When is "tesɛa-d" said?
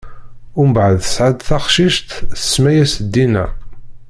1.01-1.39